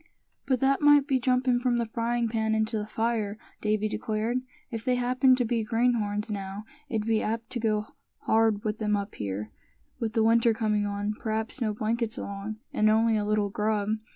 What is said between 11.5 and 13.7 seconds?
no blankets along, and only a little